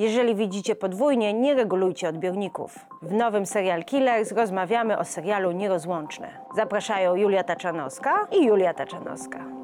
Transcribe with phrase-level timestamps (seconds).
[0.00, 2.78] Jeżeli widzicie podwójnie, nie regulujcie odbiorników.
[3.02, 6.28] W nowym serial Killers rozmawiamy o serialu Nierozłączne.
[6.56, 9.59] Zapraszają Julia Taczanowska i Julia Taczanowska.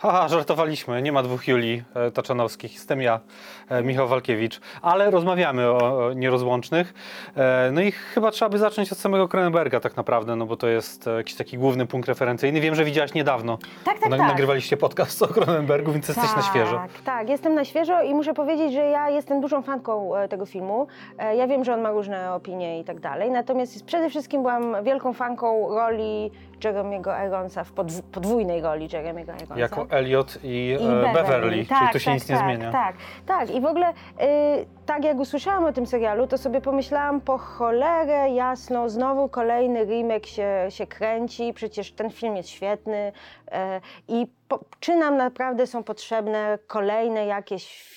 [0.00, 1.02] Haha, żartowaliśmy.
[1.02, 2.72] Nie ma dwóch Julii e, Taczanowskich.
[2.74, 3.20] Jestem ja,
[3.68, 4.60] e, Michał Walkiewicz.
[4.82, 6.94] Ale rozmawiamy o, o nierozłącznych.
[7.36, 10.66] E, no i chyba trzeba by zacząć od samego Cronenberga tak naprawdę, no bo to
[10.68, 12.60] jest e, jakiś taki główny punkt referencyjny.
[12.60, 13.58] Wiem, że widziałaś niedawno.
[13.84, 14.18] Tak, tak, tak.
[14.18, 16.76] Nagrywaliście podcast o Cronenbergu, więc jesteś na świeżo.
[16.76, 20.46] Tak, tak, jestem na świeżo i muszę powiedzieć, że ja jestem dużą fanką e, tego
[20.46, 20.86] filmu.
[21.18, 24.76] E, Ja wiem, że on ma różne opinie i tak dalej, natomiast przede wszystkim byłam
[24.84, 26.30] wielką fanką roli
[26.64, 29.58] Jeremiego Ironsa, w podw- podwójnej roli Jeremiego Ironsa.
[29.58, 32.72] Jako Elliot i, I e, Beverly, czyli tu się tak, nic nie tak, zmienia.
[32.72, 33.50] Tak, tak.
[33.50, 33.94] I w ogóle y,
[34.86, 40.26] tak jak usłyszałam o tym serialu, to sobie pomyślałam po cholerę jasno, znowu kolejny remake
[40.26, 43.12] się, się kręci, przecież ten film jest świetny
[43.52, 47.94] e, i po, czy nam naprawdę są potrzebne kolejne jakieś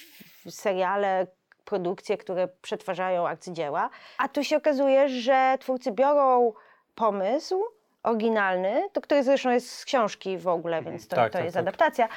[0.49, 1.27] seriale,
[1.65, 3.89] produkcje, które przetwarzają arcydzieła.
[4.17, 6.53] A tu się okazuje, że twórcy biorą
[6.95, 7.63] pomysł
[8.03, 11.53] oryginalny, to który zresztą jest z książki w ogóle, więc to, Tak, to tak, jest
[11.53, 11.61] tak.
[11.61, 12.07] adaptacja.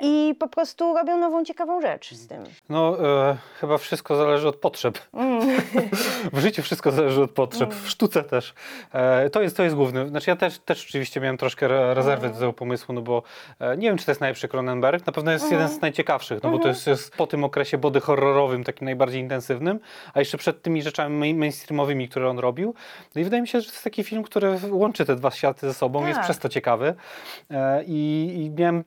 [0.00, 2.44] I po prostu robią nową, ciekawą rzecz z tym.
[2.68, 2.98] No,
[3.30, 4.98] e, chyba wszystko zależy od potrzeb.
[5.14, 5.60] Mm.
[6.32, 8.54] w życiu wszystko zależy od potrzeb, w sztuce też.
[8.92, 10.08] E, to, jest, to jest główny.
[10.08, 12.32] Znaczy ja też, też oczywiście miałem troszkę re- rezerwy Mm.
[12.34, 13.22] do tego pomysłu, no bo
[13.60, 15.06] e, nie wiem, czy to jest najlepszy Cronenberg.
[15.06, 15.78] Na pewno jest jeden Mm.
[15.78, 19.80] z najciekawszych, no bo to jest, jest po tym okresie body horrorowym, takim najbardziej intensywnym,
[20.14, 22.74] a jeszcze przed tymi rzeczami main- mainstreamowymi, które on robił.
[23.14, 25.66] No i wydaje mi się, że to jest taki film, który łączy te dwa światy
[25.66, 26.24] ze sobą, jest Tak.
[26.24, 26.94] przez to ciekawy.
[27.50, 28.84] E, i, I miałem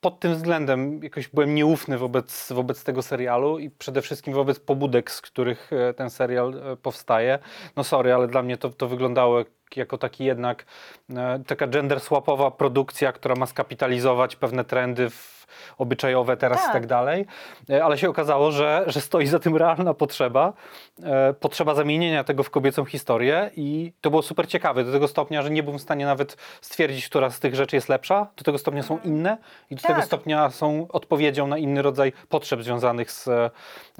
[0.00, 5.10] pod tym względem jakoś byłem nieufny wobec, wobec tego serialu i przede wszystkim wobec pobudek,
[5.10, 7.38] z których e, ten serial e, powstaje.
[7.76, 10.64] No sorry, ale dla mnie to, to wyglądało jak- jako taki jednak
[11.16, 15.36] e, taka gender swapowa produkcja, która ma skapitalizować pewne trendy w,
[15.78, 16.70] obyczajowe teraz Tak.
[16.70, 17.26] i tak dalej.
[17.70, 20.52] E, Ale się okazało, że, że stoi za tym realna potrzeba,
[21.02, 25.42] e, potrzeba zamienienia tego w kobiecą historię i to było super ciekawe do tego stopnia,
[25.42, 28.26] że nie byłem w stanie nawet stwierdzić, która z tych rzeczy jest lepsza.
[28.36, 29.38] Do tego stopnia są inne
[29.70, 30.04] i do tego Tak.
[30.04, 33.24] stopnia są odpowiedzią na inny rodzaj potrzeb związanych z,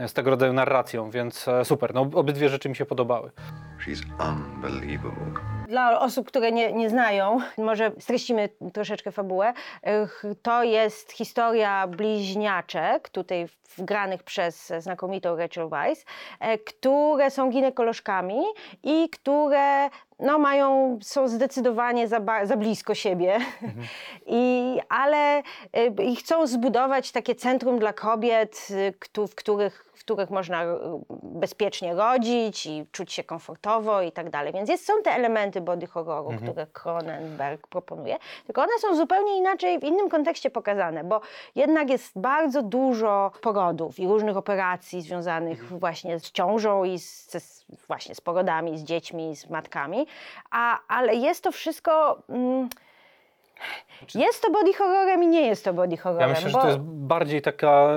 [0.06, 1.94] z tego rodzaju narracją, więc super.
[1.94, 3.30] No, obydwie rzeczy mi się podobały.
[3.86, 5.55] She's unbelievable.
[5.68, 9.52] Dla osób, które nie, nie znają, może streścimy troszeczkę fabułę.
[10.42, 15.98] To jest historia bliźniaczek, tutaj wgranych przez znakomitą Rachel Weisz,
[16.40, 18.40] e, które są ginekolożkami
[18.82, 19.88] i które
[20.18, 23.38] no, mają, są zdecydowanie za, ba- za blisko siebie,
[24.26, 25.38] I, ale
[25.98, 28.68] y, i chcą zbudować takie centrum dla kobiet,
[29.18, 30.66] y, w których, w których można y,
[31.22, 34.52] bezpiecznie rodzić i czuć się komfortowo i tak dalej.
[34.52, 38.16] Więc jest, są te elementy body horroru, które Cronenberg proponuje,
[38.46, 41.20] tylko one są zupełnie inaczej, w innym kontekście pokazane, bo
[41.54, 47.64] jednak jest bardzo dużo porodów i różnych operacji związanych właśnie z ciążą i z, z,
[47.88, 50.05] właśnie z porodami, z dziećmi, z matkami,
[50.50, 52.22] a, ale jest to wszystko...
[52.28, 52.68] Mm,
[54.14, 56.30] jest to body horrorem i nie jest to body Ja horrorem.
[56.30, 57.88] myślę, że bo- to jest bardziej taka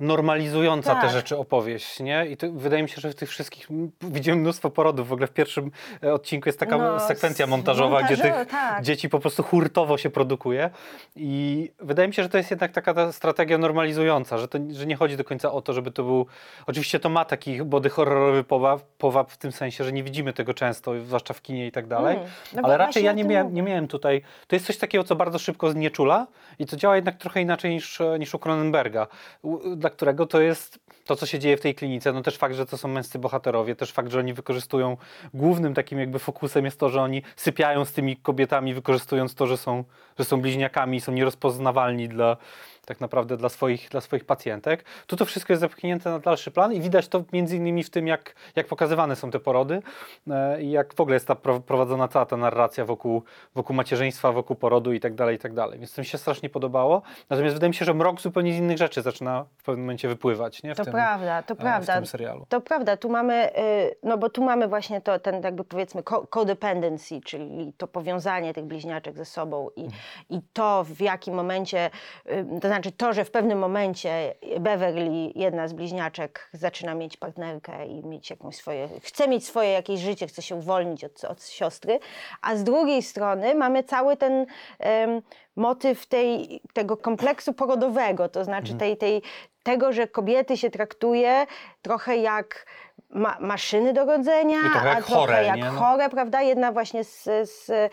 [0.00, 1.10] normalizująca te Tak.
[1.10, 2.26] rzeczy opowieść, nie?
[2.26, 5.08] I to, wydaje mi się, że w tych wszystkich m, widzimy mnóstwo porodów.
[5.08, 5.70] W ogóle w pierwszym
[6.02, 8.82] e, odcinku jest taka No, sekwencja montażowa, gdzie montażowa, tych tak.
[8.82, 10.70] dzieci po prostu hurtowo się produkuje.
[11.16, 14.86] I wydaje mi się, że to jest jednak taka ta strategia normalizująca, że, to, że
[14.86, 16.26] nie chodzi do końca o to, żeby to był...
[16.66, 20.54] Oczywiście to ma taki body horrorowy powab, powab w tym sensie, że nie widzimy tego
[20.54, 22.16] często, zwłaszcza w kinie i tak dalej.
[22.16, 22.28] Mm.
[22.54, 24.22] No Ale raczej ja nie miałem, nie miałem tutaj...
[24.46, 26.26] To jest coś takiego, co bardzo szybko znieczula
[26.58, 29.06] i co działa jednak trochę inaczej niż, niż u Cronenberga,
[29.76, 32.12] dla którego to jest to, co się dzieje w tej klinice.
[32.12, 34.96] No też fakt, że to są męscy bohaterowie, też fakt, że oni wykorzystują,
[35.34, 39.56] głównym takim jakby fokusem jest to, że oni sypiają z tymi kobietami, wykorzystując to, że
[39.56, 39.84] są,
[40.18, 42.36] że są bliźniakami są nierozpoznawalni dla
[42.86, 44.84] tak naprawdę dla swoich, dla swoich pacjentek.
[45.06, 48.06] Tu to wszystko jest zepchnięte na dalszy plan i widać to między innymi w tym,
[48.06, 49.82] jak, jak pokazywane są te porody
[50.30, 53.22] e, i jak w ogóle jest ta pro- prowadzona cała ta narracja wokół,
[53.54, 55.78] wokół macierzyństwa, wokół porodu i tak dalej, i tak dalej.
[55.78, 57.02] Więc to mi się strasznie podobało.
[57.30, 60.62] Natomiast wydaje mi się, że mrok zupełnie z innych rzeczy zaczyna w pewnym momencie wypływać.
[60.62, 60.74] Nie?
[60.74, 61.92] W To tym, prawda, to e, prawda.
[61.92, 62.46] W tym serialu.
[62.48, 66.26] To prawda, tu mamy, y, no bo tu mamy właśnie to, ten jakby powiedzmy co-
[66.26, 69.88] codependency, czyli to powiązanie tych bliźniaczek ze sobą i,
[70.30, 71.90] i to w jakim momencie,
[72.30, 77.86] y, to znaczy to, że w pewnym momencie Beverly, jedna z bliźniaczek, zaczyna mieć partnerkę
[77.86, 81.98] i mieć jakąś swoje, chce mieć swoje jakieś życie, chce się uwolnić od, od siostry,
[82.42, 84.46] a z drugiej strony mamy cały ten
[84.78, 85.22] em,
[85.56, 89.22] motyw tej, tego kompleksu porodowego, to znaczy tej, tej,
[89.62, 91.46] tego, że kobiety się traktuje
[91.82, 92.66] trochę jak
[93.10, 95.64] ma, maszyny do rodzenia, I trochę a jak trochę chore, jak nie?
[95.64, 95.70] No.
[95.70, 96.42] chore, prawda?
[96.42, 97.90] Jedna właśnie z, z e,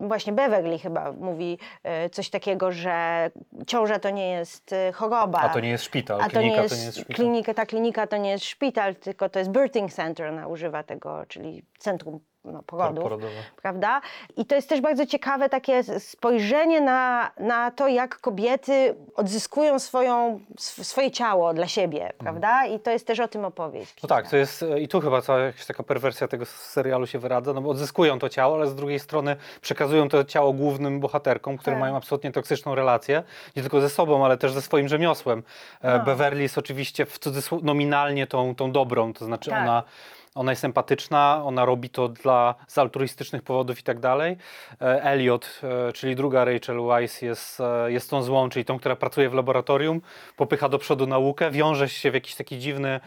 [0.00, 3.30] właśnie Beverly chyba mówi e, coś takiego, że
[3.66, 5.38] ciąża to nie jest e, choroba.
[5.40, 7.16] A to nie jest szpital, A to klinika nie jest, to nie jest szpital.
[7.16, 11.26] klinika, ta klinika to nie jest szpital, tylko to jest birthing center, ona używa tego,
[11.28, 13.32] czyli centrum no, porodów Porodowe.
[13.62, 14.00] prawda?
[14.36, 20.40] I to jest też bardzo ciekawe takie spojrzenie na, na to, jak kobiety odzyskują swoją,
[20.58, 22.66] sw- swoje ciało dla siebie, prawda?
[22.66, 23.94] I to jest też o tym opowieść.
[24.02, 27.52] No tak, to jest i tu chyba cała jakaś taka perwersja tego serialu się wyradza,
[27.52, 31.76] no bo odzyskują to ciało, ale z drugiej strony przekazują to ciało głównym bohaterkom, które
[31.76, 31.80] Tak.
[31.80, 33.22] mają absolutnie toksyczną relację,
[33.56, 35.42] nie tylko ze sobą, ale też ze swoim rzemiosłem.
[35.82, 36.04] E, No.
[36.04, 39.62] Beverly jest oczywiście w cudzysłowie nominalnie tą, tą dobrą, to znaczy Tak.
[39.62, 39.82] ona
[40.34, 44.36] ona jest empatyczna, ona robi to dla, z altruistycznych powodów i tak dalej.
[44.80, 48.96] E, Elliot, e, czyli druga Rachel Weisz, jest, e, jest tą złą, czyli tą, która
[48.96, 50.00] pracuje w laboratorium,
[50.36, 53.00] popycha do przodu naukę, wiąże się w jakiś taki dziwny,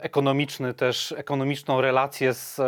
[0.00, 2.60] ekonomiczny też, ekonomiczną relację z,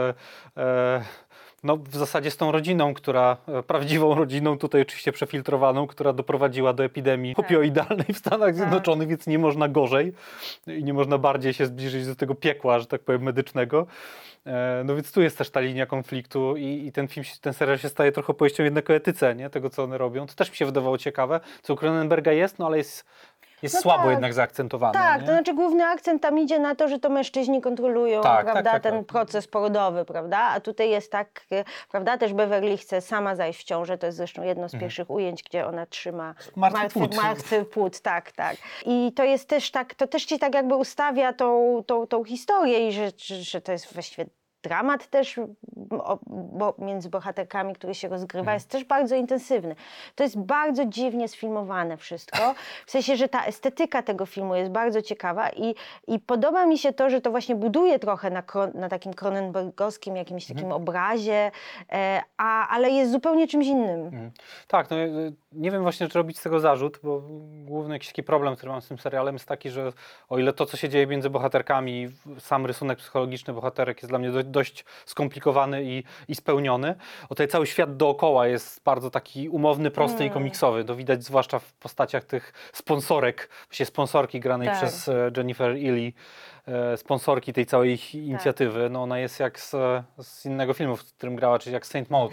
[1.63, 6.73] no w zasadzie z tą rodziną, która, e, prawdziwą rodziną, tutaj oczywiście przefiltrowaną, która doprowadziła
[6.73, 10.13] do epidemii opioidalnej w Stanach Zjednoczonych, więc nie można gorzej
[10.67, 13.87] i nie można bardziej się zbliżyć do tego piekła, że tak powiem, medycznego.
[14.47, 17.53] E, No więc tu jest też ta linia konfliktu i, i ten film, się- ten
[17.53, 19.51] serial się staje trochę opowieścią jednak o etyce, nie?
[19.51, 20.27] Tego, co one robią.
[20.27, 23.05] To też mi się wydawało ciekawe, co u Cronenberga jest, no ale jest,
[23.63, 24.11] jest No słabo tak.
[24.11, 24.93] jednak zaakcentowane.
[24.93, 25.27] Tak, nie?
[25.27, 28.73] to znaczy główny akcent tam idzie na to, że to mężczyźni kontrolują, Tak, prawda, tak,
[28.73, 29.07] tak, ten tak.
[29.07, 33.65] proces porodowy, prawda, a tutaj jest tak, e, prawda, też Beverly chce sama zajść w
[33.65, 37.17] ciążę, to jest zresztą jedno z pierwszych ujęć, gdzie ona trzyma Martwy płód.
[37.17, 38.57] martwy płód, tak, tak.
[38.87, 42.89] I to jest też tak, to też ci tak jakby ustawia tą, tą, tą historię
[42.89, 44.27] i że, że, że to jest właściwie
[44.63, 45.39] dramat też
[45.91, 48.55] o, bo między bohaterkami, który się rozgrywa, Mhm.
[48.57, 49.77] jest też bardzo intensywny.
[50.15, 52.55] To jest bardzo dziwnie sfilmowane wszystko,
[52.87, 55.75] w sensie, że ta estetyka tego filmu jest bardzo ciekawa i,
[56.07, 58.43] i podoba mi się to, że to właśnie buduje trochę na,
[58.75, 60.57] na takim Cronenbergowskim jakimś Mhm.
[60.59, 61.51] takim obrazie,
[61.93, 64.01] e, a, ale jest zupełnie czymś innym.
[64.07, 64.31] Mhm.
[64.69, 67.23] Tak, no, y, nie wiem właśnie, czy robić z tego zarzut, bo
[67.65, 69.93] główny jakiś taki problem, który mam z tym serialem jest taki, że
[70.29, 74.31] o ile to, co się dzieje między bohaterkami, sam rysunek psychologiczny bohaterek jest dla mnie
[74.31, 76.95] do, dość skomplikowany i, i spełniony,
[77.29, 80.35] o tyle cały świat dookoła jest bardzo taki umowny, prosty i Mm.
[80.35, 80.85] komiksowy.
[80.85, 84.77] To widać zwłaszcza w postaciach tych sponsorek, właściwie sponsorki granej Tak.
[84.79, 86.13] przez e, Jennifer Ely,
[86.69, 88.91] e, sponsorki tej całej ich inicjatywy.
[88.91, 89.71] No ona jest jak z,
[90.23, 92.33] z innego filmu, w którym grała, czyli jak Saint Maud,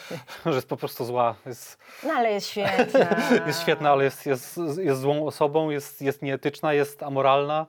[0.46, 1.34] że jest po prostu zła.
[1.46, 3.06] Jest, No ale jest świetna.
[3.46, 7.66] jest świetna, ale jest, jest, jest złą osobą, jest, jest nieetyczna, jest amoralna,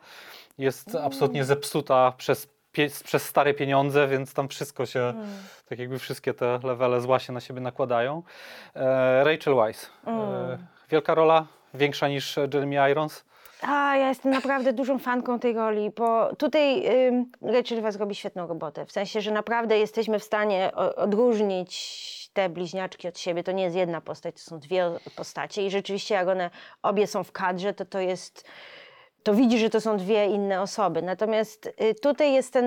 [0.58, 2.48] jest absolutnie zepsuta przez,
[3.04, 5.14] przez stare pieniądze, więc tam wszystko się,
[5.70, 8.24] tak jakby wszystkie te levele zła się na siebie nakładają.
[8.76, 9.86] E, Rachel Weisz.
[10.08, 10.58] E,
[10.90, 13.26] wielka rola, większa niż Jeremy Irons.
[13.62, 18.48] A, ja jestem naprawdę dużą fanką tej roli, bo tutaj ym, Rachel was robi świetną
[18.48, 18.86] robotę.
[18.86, 21.72] W sensie, że naprawdę jesteśmy w stanie odróżnić
[22.34, 23.44] te bliźniaczki od siebie.
[23.44, 26.50] To nie jest jedna postać, to są dwie postacie i rzeczywiście jak one
[26.82, 28.46] obie są w kadrze, to to jest...
[29.24, 31.02] To widzi, że to są dwie inne osoby.
[31.02, 32.66] Natomiast y, tutaj jest ten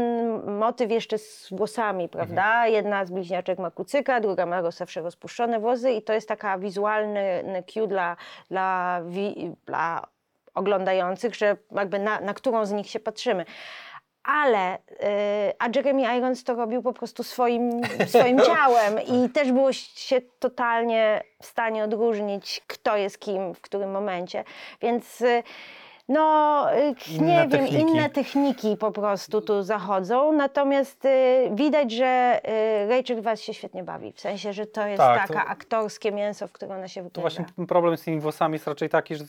[0.59, 2.67] motyw jeszcze z włosami, prawda?
[2.67, 7.63] Jedna z bliźniaczek ma kucyka, druga ma zawsze rozpuszczone włosy i to jest taka wizualny
[7.67, 8.17] cue dla,
[8.51, 9.01] dla,
[9.67, 10.07] dla
[10.55, 13.45] oglądających, że jakby na, na którą z nich się patrzymy.
[14.25, 14.79] Ale, y,
[15.59, 21.23] a Jeremy Irons to robił po prostu swoim, swoim ciałem i też było się totalnie
[21.43, 24.45] w stanie odróżnić, kto jest kim w którym momencie.
[24.81, 25.43] Więc y,
[26.09, 27.81] no, y, Inne nie wiem, techniki.
[27.83, 30.33] inne techniki po prostu tu zachodzą.
[30.33, 32.41] Natomiast y, widać, że
[32.85, 34.13] y, Rachel Weisz się świetnie bawi.
[34.13, 37.21] W sensie, że to jest Tak, to- taka aktorskie mięso, w które ona się To
[37.21, 39.25] właśnie problem z tymi włosami jest raczej taki, że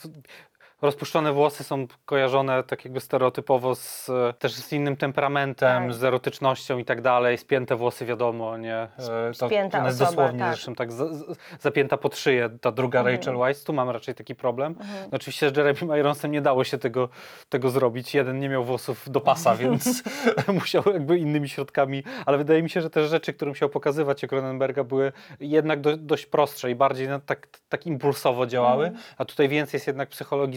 [0.82, 5.94] rozpuszczone włosy są kojarzone tak jakby stereotypowo z, też z innym temperamentem, Tak.
[5.94, 7.38] z erotycznością i tak dalej.
[7.38, 8.76] Spięte włosy wiadomo, nie?
[8.76, 10.54] E, To, spięta jest osoba, dosłownie tak.
[10.54, 13.16] zresztą tak z, z, zapięta pod szyję, ta druga Mhm.
[13.18, 13.64] Rachel Weisz.
[13.64, 14.76] Tu mam raczej taki problem.
[14.80, 17.10] No, oczywiście z Jeremy Ironsem nie dało się tego,
[17.50, 18.14] tego zrobić.
[18.16, 20.04] Jeden nie miał włosów do pasa, więc
[20.60, 24.28] musiał jakby innymi środkami, ale wydaje mi się, że te rzeczy, które musiał pokazywać u
[24.28, 29.48] Cronenberga były jednak do, dość prostsze i bardziej no, tak, tak impulsowo działały, a tutaj
[29.50, 30.10] więcej jest jednak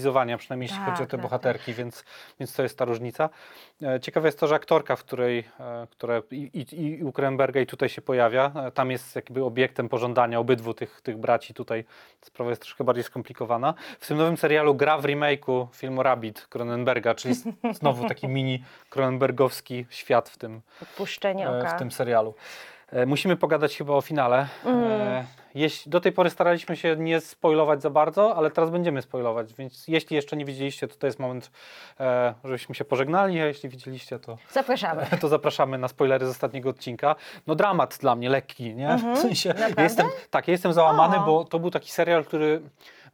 [0.09, 0.85] psychologizowania, przynajmniej jeśli.
[0.85, 2.05] Tak, chodzi o te tak, bohaterki, więc,
[2.41, 3.31] więc to jest ta różnica.
[3.83, 7.61] E, Ciekawe jest to, że aktorka, w której, e, która i, i, i u Cronenberga
[7.61, 11.85] i tutaj się pojawia, e, tam jest jakby obiektem pożądania obydwu tych, tych braci, tutaj
[12.23, 13.75] sprawa jest troszkę bardziej skomplikowana.
[14.00, 17.35] W tym nowym serialu gra w remake'u filmu Rabbit Cronenberga, czyli
[17.73, 20.61] znowu taki mini Cronenbergowski świat w tym,
[21.77, 22.35] w tym serialu.
[22.92, 24.47] E, Musimy pogadać chyba o finale.
[24.66, 29.54] E, jeśli, do tej pory staraliśmy się nie spoilować za bardzo, ale teraz będziemy spoilować,
[29.54, 31.50] więc jeśli jeszcze nie widzieliście, to to jest moment,
[32.00, 35.07] e, żebyśmy się pożegnali, a jeśli widzieliście, to, Zapraszamy.
[35.21, 37.16] to zapraszamy na spoilery z ostatniego odcinka.
[37.47, 38.99] No dramat dla mnie, lekki, nie?
[39.16, 42.61] W sensie, ja jestem, tak, ja jestem załamany, bo to był taki serial, który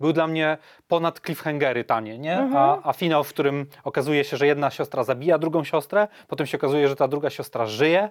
[0.00, 2.50] był dla mnie ponad cliffhangery tanie, nie?
[2.54, 6.58] A, a finał, w którym okazuje się, że jedna siostra zabija drugą siostrę, potem się
[6.58, 8.10] okazuje, że ta druga siostra żyje.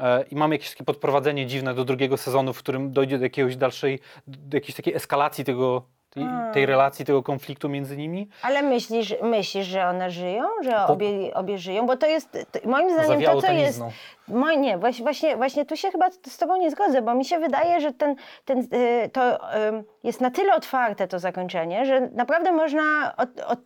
[0.00, 3.56] E, I mamy jakieś takie podprowadzenie dziwne do drugiego sezonu, w którym dojdzie do jakiegoś
[3.56, 8.28] dalszej, do jakiejś takiej eskalacji tego, tej, tej relacji, tego konfliktu między nimi.
[8.42, 10.44] Ale myślisz, myślisz, że one żyją?
[10.62, 11.86] Że obie, obie żyją?
[11.86, 13.78] Bo to jest, to, moim zdaniem Zawiało to, co jest...
[13.78, 13.90] tanizną.
[14.28, 17.80] Moj, nie, właśnie, właśnie, tu się chyba z tobą nie zgodzę, bo mi się wydaje,
[17.80, 19.38] że ten, ten, y, to
[20.04, 23.58] jest na tyle otwarte to zakończenie, że naprawdę można od, od,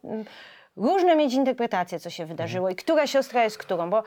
[0.77, 4.03] różne mieć interpretacje, co się wydarzyło i która siostra jest którą, bo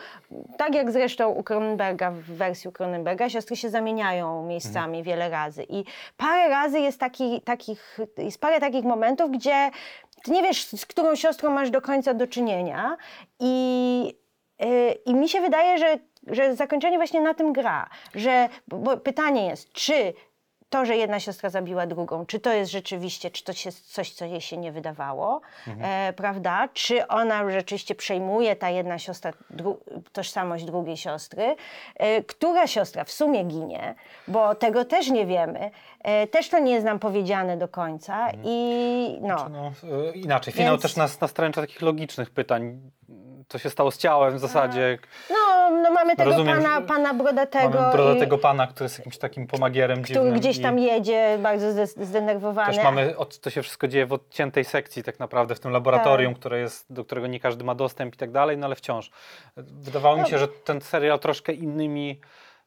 [0.57, 5.65] tak jak zresztą u Cronenberga, w wersji u Cronenberga, siostry się zamieniają miejscami wiele razy.
[5.69, 5.83] I
[6.17, 9.71] parę razy jest taki, takich, jest parę takich momentów, gdzie
[10.24, 12.97] ty nie wiesz, z którą siostrą masz do końca do czynienia.
[13.39, 14.27] I
[14.59, 17.89] Yy, I mi się wydaje, że, że zakończenie właśnie na tym gra.
[18.15, 18.50] Że,
[19.03, 20.13] pytanie jest, czy
[20.69, 24.25] to, że jedna siostra zabiła drugą, czy to jest rzeczywiście, czy to jest coś, co
[24.25, 25.41] jej się nie wydawało,
[25.81, 26.69] e, prawda?
[26.74, 29.79] Czy ona rzeczywiście przejmuje, ta jedna siostra, dru,
[30.12, 31.55] tożsamość drugiej siostry?
[31.95, 33.95] E, która siostra w sumie ginie?
[34.27, 35.71] Bo tego też nie wiemy.
[36.01, 39.50] E, też to nie jest nam powiedziane do końca i no.
[39.50, 39.71] No,
[40.07, 42.79] e, inaczej, finał Więc- też nas nastręcza takich logicznych pytań.
[43.50, 44.98] Co się stało z ciałem w zasadzie?
[45.30, 47.80] No, no mamy tego Rozumiem, pana, pana brodatego.
[47.82, 50.39] Mamy broda i- tego pana, który jest jakimś takim pomagierem który dziwnym.
[50.39, 52.74] gdzieś tam jedzie, bardzo zde- zdenerwowany.
[52.74, 56.34] Też mamy, od, to się wszystko dzieje w odciętej sekcji tak naprawdę, w tym laboratorium,
[56.34, 56.39] Tak.
[56.39, 59.12] które jest, do którego nie każdy ma dostęp i tak dalej, no ale wciąż.
[59.58, 60.24] Wydawało No.
[60.24, 62.20] mi się, że ten serial troszkę innymi,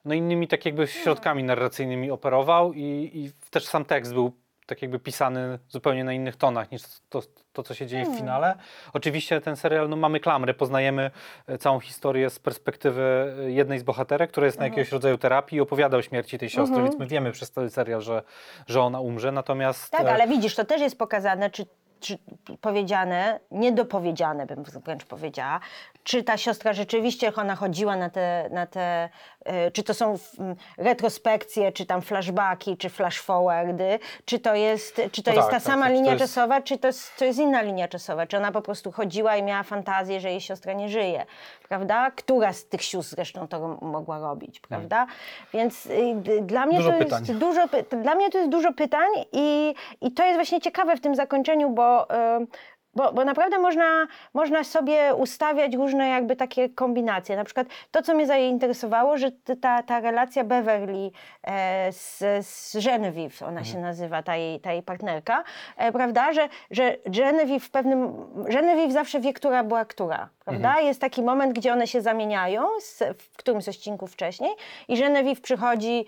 [0.05, 4.33] no innymi tak jakby środkami narracyjnymi operował i, i też sam tekst był
[4.71, 7.21] tak jakby pisany zupełnie na innych tonach niż to,
[7.53, 8.17] to co się dzieje Hmm.
[8.17, 8.55] w finale.
[8.93, 11.11] Oczywiście ten serial, no mamy klamrę, poznajemy
[11.47, 14.79] e, całą historię z perspektywy e, jednej z bohaterek, która jest na Mhm.
[14.79, 18.01] jakiegoś rodzaju terapii i opowiada o śmierci tej siostry, więc my wiemy przez cały serial,
[18.01, 18.23] że,
[18.67, 19.91] że ona umrze, natomiast...
[19.91, 21.67] Tak, e, ale widzisz, to też jest pokazane, czy,
[22.01, 22.19] czy
[22.61, 25.61] powiedziane, niedopowiedziane bym wręcz powiedziała,
[26.05, 29.09] czy ta siostra rzeczywiście, ona chodziła na te, na te
[29.45, 35.01] e, czy to są mm, retrospekcje, czy tam flashbacki, czy flash forwardy, czy to jest,
[35.13, 37.17] czy to No jest tak, ta tak, sama tak, linia jest- czasowa, czy to jest,
[37.17, 40.41] to jest inna linia czasowa, czy ona po prostu chodziła i miała fantazję, że jej
[40.41, 41.27] siostra nie żyje,
[41.69, 42.11] prawda?
[42.11, 45.07] Która z tych sióstr zresztą to mogła robić, prawda?
[45.53, 47.25] Więc y, dla mnie Dużo to pytań.
[47.29, 47.61] jest dużo,
[48.03, 51.71] dla mnie to jest dużo pytań i, i to jest właśnie ciekawe w tym zakończeniu,
[51.71, 52.47] bo, y,
[52.95, 57.37] bo, bo naprawdę można, można sobie ustawiać różne jakby takie kombinacje.
[57.37, 59.31] Na przykład to, co mnie zainteresowało, że
[59.61, 61.11] ta, ta relacja Beverly
[61.43, 65.45] e, z, z Genevieve, ona się nazywa, ta jej, ta jej partnerka,
[65.77, 70.81] e, prawda, że, że Genevieve w pewnym, Genevieve zawsze wie, która była która, prawda?
[70.81, 74.51] Jest taki moment, gdzie one się zamieniają z, w którymś z odcinków wcześniej
[74.89, 76.07] i Genevieve przychodzi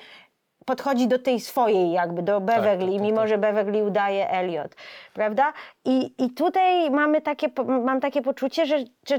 [0.64, 3.28] podchodzi do tej swojej jakby, do Beverly, tak, tak, mimo tak.
[3.28, 4.74] że Beverly udaje Elliot,
[5.14, 5.52] prawda?
[5.84, 7.48] I, i tutaj mamy takie,
[7.84, 8.78] mam takie poczucie, że,
[9.08, 9.18] że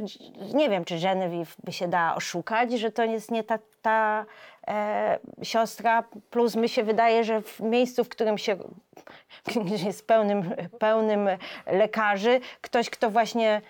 [0.53, 4.25] nie wiem, czy Genevieve by się dała oszukać, że to jest nie ta, ta
[4.67, 8.57] e, siostra, plus mi się wydaje, że w miejscu, w którym się
[9.85, 11.29] jest pełnym, pełnym
[11.65, 13.61] lekarzy, ktoś, kto właśnie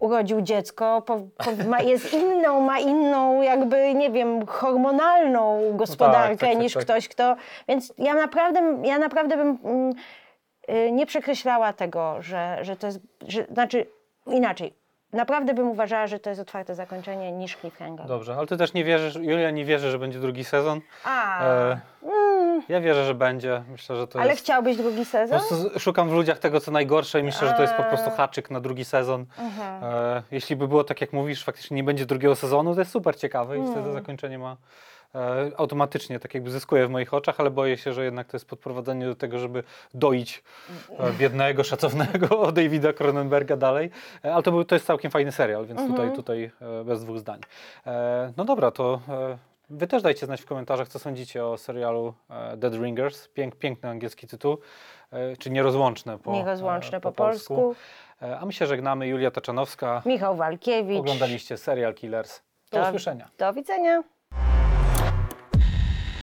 [0.00, 6.50] urodził dziecko, po, po, ma, jest inną, ma inną jakby, nie wiem, hormonalną gospodarkę tak,
[6.50, 6.82] tak, niż tak.
[6.82, 7.36] ktoś, kto...
[7.68, 9.92] Więc ja naprawdę, ja naprawdę bym mm,
[10.70, 13.00] y, nie przekreślała tego, że, że to jest...
[13.28, 13.86] Że, znaczy,
[14.26, 14.74] inaczej.
[15.12, 18.06] Naprawdę bym uważała, że to jest otwarte zakończenie niż cliffhanger.
[18.06, 20.80] Dobrze, ale ty też nie wierzysz, Julia nie wierzy, że będzie drugi sezon.
[21.04, 21.80] A, E,
[22.68, 23.62] ja wierzę, że będzie.
[23.70, 24.42] Myślę, że to ale jest...
[24.42, 25.38] chciałbyś drugi Po sezon?
[25.38, 28.08] prostu z- szukam w ludziach tego, co najgorsze i myślę, że to jest po prostu
[28.10, 28.12] A.
[28.16, 29.26] haczyk na drugi sezon.
[29.38, 29.84] Mhm.
[29.84, 33.16] E, jeśli by było tak, jak mówisz, faktycznie nie będzie drugiego sezonu, to jest super
[33.18, 33.72] ciekawe i Mm.
[33.72, 34.56] wtedy zakończenie ma
[35.14, 38.48] e, automatycznie tak jakby zyskuje w moich oczach, ale boję się, że jednak to jest
[38.48, 39.62] podprowadzenie do tego, żeby
[39.94, 40.42] doić
[40.98, 43.90] e, biednego, szacownego Davida Cronenberga dalej.
[44.24, 45.96] E, ale to, był, to jest całkiem fajny serial, więc Mhm.
[45.96, 47.40] tutaj, tutaj e, bez dwóch zdań.
[48.36, 49.00] No dobra, to
[49.70, 53.28] wy też dajcie znać w komentarzach, co sądzicie o serialu e, Dead Ringers.
[53.28, 54.58] Pięk, piękny angielski tytuł,
[55.12, 57.74] e, czy nierozłączne po, Nierozłączne e, po polsku.
[58.22, 59.06] E, A my się żegnamy.
[59.06, 60.02] Julia Taczanowska.
[60.06, 60.98] Michał Walkiewicz.
[61.00, 62.40] Oglądaliście serial Killers.
[62.72, 63.28] Do Do- usłyszenia.
[63.38, 64.02] Do widzenia.